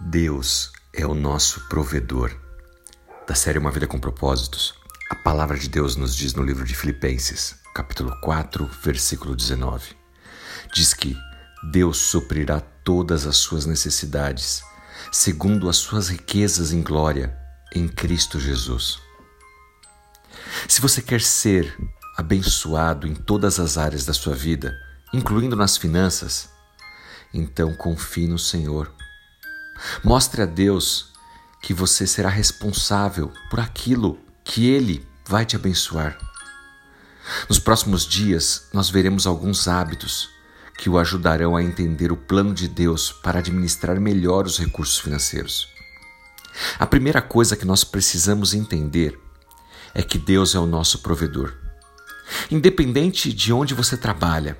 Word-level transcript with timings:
Deus 0.00 0.72
é 0.92 1.06
o 1.06 1.14
nosso 1.14 1.68
provedor. 1.68 2.36
Da 3.28 3.34
série 3.34 3.58
Uma 3.58 3.70
Vida 3.70 3.86
com 3.86 3.98
Propósitos, 3.98 4.74
a 5.08 5.14
palavra 5.14 5.56
de 5.56 5.68
Deus 5.68 5.94
nos 5.94 6.16
diz 6.16 6.34
no 6.34 6.42
livro 6.42 6.64
de 6.64 6.74
Filipenses, 6.74 7.54
capítulo 7.72 8.12
4, 8.20 8.68
versículo 8.82 9.36
19. 9.36 9.96
Diz 10.74 10.92
que 10.92 11.16
Deus 11.70 11.98
suprirá 11.98 12.60
todas 12.60 13.24
as 13.24 13.36
suas 13.36 13.66
necessidades, 13.66 14.62
segundo 15.12 15.68
as 15.68 15.76
suas 15.76 16.08
riquezas 16.08 16.72
em 16.72 16.82
glória, 16.82 17.34
em 17.72 17.86
Cristo 17.86 18.40
Jesus. 18.40 18.98
Se 20.68 20.80
você 20.80 21.00
quer 21.00 21.20
ser 21.20 21.72
abençoado 22.16 23.06
em 23.06 23.14
todas 23.14 23.60
as 23.60 23.78
áreas 23.78 24.04
da 24.04 24.12
sua 24.12 24.34
vida, 24.34 24.76
incluindo 25.12 25.54
nas 25.54 25.76
finanças, 25.76 26.50
então 27.32 27.74
confie 27.76 28.26
no 28.26 28.38
Senhor 28.38 28.92
Mostre 30.02 30.42
a 30.42 30.46
Deus 30.46 31.12
que 31.62 31.72
você 31.72 32.06
será 32.06 32.28
responsável 32.28 33.32
por 33.48 33.60
aquilo 33.60 34.18
que 34.44 34.68
Ele 34.68 35.06
vai 35.26 35.46
te 35.46 35.56
abençoar. 35.56 36.18
Nos 37.48 37.58
próximos 37.58 38.06
dias, 38.06 38.68
nós 38.72 38.90
veremos 38.90 39.26
alguns 39.26 39.66
hábitos 39.66 40.28
que 40.76 40.90
o 40.90 40.98
ajudarão 40.98 41.56
a 41.56 41.62
entender 41.62 42.12
o 42.12 42.16
plano 42.16 42.52
de 42.52 42.68
Deus 42.68 43.12
para 43.12 43.38
administrar 43.38 43.98
melhor 43.98 44.44
os 44.44 44.58
recursos 44.58 44.98
financeiros. 44.98 45.68
A 46.78 46.86
primeira 46.86 47.22
coisa 47.22 47.56
que 47.56 47.64
nós 47.64 47.82
precisamos 47.82 48.52
entender 48.54 49.18
é 49.94 50.02
que 50.02 50.18
Deus 50.18 50.54
é 50.54 50.58
o 50.58 50.66
nosso 50.66 50.98
provedor. 50.98 51.54
Independente 52.50 53.32
de 53.32 53.52
onde 53.52 53.74
você 53.74 53.96
trabalha, 53.96 54.58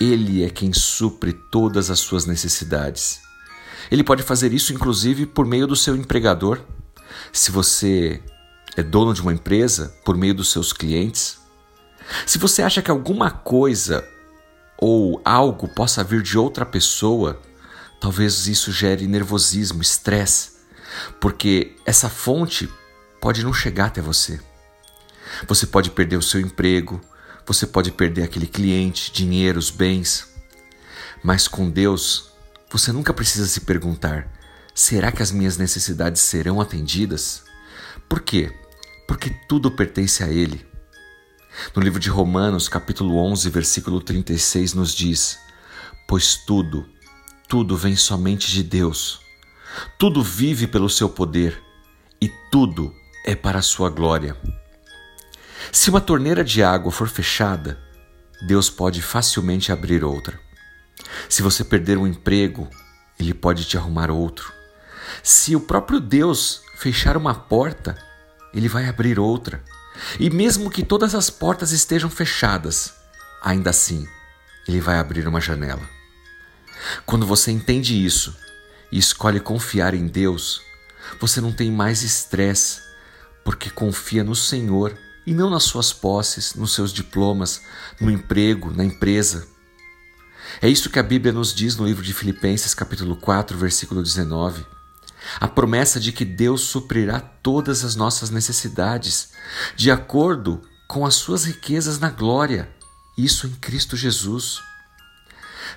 Ele 0.00 0.44
é 0.44 0.50
quem 0.50 0.72
supre 0.72 1.32
todas 1.50 1.90
as 1.90 1.98
suas 1.98 2.24
necessidades. 2.24 3.20
Ele 3.90 4.04
pode 4.04 4.22
fazer 4.22 4.52
isso 4.52 4.72
inclusive 4.72 5.26
por 5.26 5.46
meio 5.46 5.66
do 5.66 5.76
seu 5.76 5.96
empregador. 5.96 6.60
Se 7.32 7.50
você 7.50 8.22
é 8.76 8.82
dono 8.82 9.12
de 9.12 9.20
uma 9.20 9.32
empresa, 9.32 9.94
por 10.04 10.16
meio 10.16 10.34
dos 10.34 10.52
seus 10.52 10.72
clientes. 10.72 11.38
Se 12.24 12.38
você 12.38 12.62
acha 12.62 12.80
que 12.80 12.90
alguma 12.90 13.30
coisa 13.30 14.06
ou 14.78 15.20
algo 15.24 15.66
possa 15.68 16.04
vir 16.04 16.22
de 16.22 16.38
outra 16.38 16.64
pessoa, 16.64 17.40
talvez 18.00 18.46
isso 18.46 18.70
gere 18.70 19.06
nervosismo, 19.06 19.82
estresse, 19.82 20.52
porque 21.20 21.74
essa 21.84 22.08
fonte 22.08 22.68
pode 23.20 23.42
não 23.42 23.52
chegar 23.52 23.86
até 23.86 24.00
você. 24.00 24.40
Você 25.46 25.66
pode 25.66 25.90
perder 25.90 26.16
o 26.16 26.22
seu 26.22 26.40
emprego, 26.40 27.00
você 27.44 27.66
pode 27.66 27.90
perder 27.90 28.22
aquele 28.22 28.46
cliente, 28.46 29.12
dinheiro, 29.12 29.58
os 29.58 29.70
bens. 29.70 30.28
Mas 31.22 31.48
com 31.48 31.68
Deus, 31.68 32.30
você 32.70 32.92
nunca 32.92 33.14
precisa 33.14 33.46
se 33.46 33.60
perguntar: 33.62 34.28
será 34.74 35.10
que 35.10 35.22
as 35.22 35.30
minhas 35.30 35.56
necessidades 35.56 36.22
serão 36.22 36.60
atendidas? 36.60 37.44
Por 38.08 38.20
quê? 38.20 38.52
Porque 39.06 39.30
tudo 39.48 39.70
pertence 39.70 40.22
a 40.22 40.28
Ele. 40.28 40.66
No 41.74 41.82
livro 41.82 41.98
de 41.98 42.08
Romanos, 42.10 42.68
capítulo 42.68 43.16
11, 43.16 43.50
versículo 43.50 44.00
36, 44.00 44.74
nos 44.74 44.94
diz: 44.94 45.38
Pois 46.06 46.36
tudo, 46.36 46.86
tudo 47.48 47.76
vem 47.76 47.96
somente 47.96 48.50
de 48.50 48.62
Deus. 48.62 49.20
Tudo 49.98 50.22
vive 50.22 50.66
pelo 50.66 50.88
seu 50.88 51.08
poder 51.08 51.60
e 52.20 52.28
tudo 52.50 52.92
é 53.24 53.34
para 53.34 53.58
a 53.58 53.62
sua 53.62 53.90
glória. 53.90 54.36
Se 55.72 55.90
uma 55.90 56.00
torneira 56.00 56.42
de 56.44 56.62
água 56.62 56.90
for 56.90 57.08
fechada, 57.08 57.78
Deus 58.46 58.70
pode 58.70 59.02
facilmente 59.02 59.72
abrir 59.72 60.04
outra. 60.04 60.40
Se 61.28 61.42
você 61.42 61.64
perder 61.64 61.98
um 61.98 62.06
emprego, 62.06 62.68
ele 63.18 63.34
pode 63.34 63.64
te 63.64 63.76
arrumar 63.76 64.10
outro. 64.10 64.52
Se 65.22 65.56
o 65.56 65.60
próprio 65.60 66.00
Deus 66.00 66.62
fechar 66.76 67.16
uma 67.16 67.34
porta, 67.34 67.96
ele 68.54 68.68
vai 68.68 68.88
abrir 68.88 69.18
outra. 69.18 69.62
E 70.18 70.30
mesmo 70.30 70.70
que 70.70 70.82
todas 70.82 71.14
as 71.14 71.28
portas 71.28 71.72
estejam 71.72 72.08
fechadas, 72.08 72.94
ainda 73.42 73.70
assim, 73.70 74.06
ele 74.66 74.80
vai 74.80 74.98
abrir 74.98 75.26
uma 75.26 75.40
janela. 75.40 75.82
Quando 77.04 77.26
você 77.26 77.50
entende 77.50 78.04
isso 78.04 78.36
e 78.92 78.98
escolhe 78.98 79.40
confiar 79.40 79.94
em 79.94 80.06
Deus, 80.06 80.62
você 81.20 81.40
não 81.40 81.52
tem 81.52 81.70
mais 81.70 82.02
estresse, 82.02 82.80
porque 83.44 83.70
confia 83.70 84.22
no 84.22 84.36
Senhor 84.36 84.96
e 85.26 85.34
não 85.34 85.50
nas 85.50 85.64
suas 85.64 85.92
posses, 85.92 86.54
nos 86.54 86.74
seus 86.74 86.92
diplomas, 86.92 87.62
no 88.00 88.10
emprego, 88.10 88.70
na 88.70 88.84
empresa. 88.84 89.48
É 90.60 90.68
isso 90.68 90.90
que 90.90 90.98
a 90.98 91.04
Bíblia 91.04 91.32
nos 91.32 91.54
diz 91.54 91.76
no 91.76 91.86
livro 91.86 92.02
de 92.02 92.12
Filipenses, 92.12 92.74
capítulo 92.74 93.14
4, 93.14 93.56
versículo 93.56 94.02
19. 94.02 94.66
A 95.38 95.46
promessa 95.46 96.00
de 96.00 96.10
que 96.10 96.24
Deus 96.24 96.62
suprirá 96.62 97.20
todas 97.20 97.84
as 97.84 97.94
nossas 97.94 98.30
necessidades, 98.30 99.30
de 99.76 99.88
acordo 99.88 100.60
com 100.88 101.06
as 101.06 101.14
suas 101.14 101.44
riquezas 101.44 102.00
na 102.00 102.10
glória, 102.10 102.68
isso 103.16 103.46
em 103.46 103.52
Cristo 103.52 103.96
Jesus. 103.96 104.58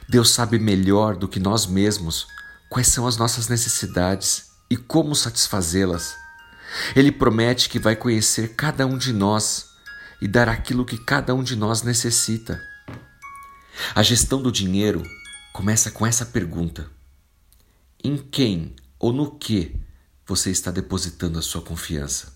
Deus 0.10 0.32
sabe 0.32 0.58
melhor 0.58 1.16
do 1.16 1.28
que 1.28 1.40
nós 1.40 1.68
mesmos 1.68 2.26
quais 2.68 2.88
são 2.88 3.06
as 3.06 3.18
nossas 3.18 3.48
necessidades 3.48 4.48
e 4.68 4.76
como 4.76 5.16
satisfazê-las. 5.16 6.16
Ele 6.96 7.12
promete 7.12 7.70
que 7.70 7.78
vai 7.78 7.96
conhecer 7.96 8.56
cada 8.56 8.88
um 8.88 8.98
de 8.98 9.14
nós 9.14 9.68
e 10.20 10.28
dar 10.28 10.50
aquilo 10.50 10.86
que 10.86 10.98
cada 10.98 11.36
um 11.36 11.44
de 11.44 11.56
nós 11.56 11.84
necessita. 11.84 12.71
A 13.96 14.04
gestão 14.04 14.42
do 14.42 14.52
dinheiro 14.52 15.04
começa 15.54 15.92
com 15.92 16.06
essa 16.06 16.26
pergunta: 16.26 16.90
em 18.04 18.18
quem 18.18 18.76
ou 19.00 19.12
no 19.14 19.32
que 19.32 19.76
você 20.26 20.52
está 20.52 20.72
depositando 20.72 21.40
a 21.40 21.42
sua 21.42 21.62
confiança? 21.62 22.34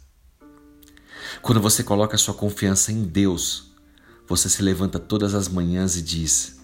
Quando 1.42 1.62
você 1.62 1.84
coloca 1.84 2.16
a 2.16 2.20
sua 2.20 2.34
confiança 2.34 2.92
em 2.92 3.04
Deus, 3.04 3.72
você 4.28 4.50
se 4.50 4.62
levanta 4.62 5.00
todas 5.00 5.34
as 5.34 5.48
manhãs 5.48 5.96
e 5.96 6.02
diz: 6.02 6.60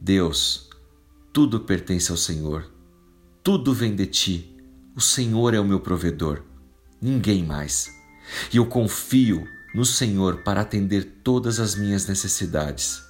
Deus, 0.00 0.68
tudo 1.32 1.60
pertence 1.60 2.10
ao 2.10 2.16
Senhor, 2.16 2.70
tudo 3.42 3.72
vem 3.72 3.94
de 3.94 4.06
ti, 4.06 4.56
o 4.94 5.00
Senhor 5.00 5.54
é 5.54 5.60
o 5.60 5.64
meu 5.64 5.80
provedor, 5.80 6.42
ninguém 7.00 7.44
mais. 7.44 7.90
E 8.52 8.56
eu 8.56 8.66
confio 8.66 9.46
no 9.74 9.84
Senhor 9.84 10.42
para 10.42 10.60
atender 10.60 11.20
todas 11.22 11.60
as 11.60 11.74
minhas 11.74 12.06
necessidades. 12.06 13.07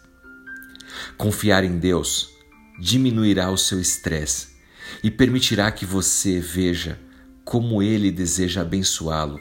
Confiar 1.17 1.65
em 1.65 1.79
Deus 1.79 2.31
diminuirá 2.81 3.51
o 3.51 3.59
seu 3.59 3.81
estresse 3.81 4.49
e 5.03 5.11
permitirá 5.11 5.71
que 5.71 5.85
você 5.85 6.41
veja 6.41 6.99
como 7.45 7.83
Ele 7.83 8.11
deseja 8.11 8.61
abençoá-lo. 8.61 9.41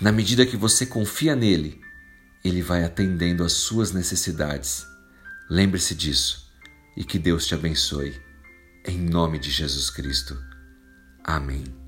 Na 0.00 0.12
medida 0.12 0.46
que 0.46 0.56
você 0.56 0.86
confia 0.86 1.34
nele, 1.34 1.80
Ele 2.44 2.62
vai 2.62 2.84
atendendo 2.84 3.44
às 3.44 3.52
suas 3.52 3.92
necessidades. 3.92 4.86
Lembre-se 5.50 5.94
disso 5.94 6.50
e 6.96 7.04
que 7.04 7.18
Deus 7.18 7.46
te 7.46 7.54
abençoe. 7.54 8.14
Em 8.86 8.98
nome 8.98 9.38
de 9.38 9.50
Jesus 9.50 9.90
Cristo. 9.90 10.36
Amém. 11.24 11.81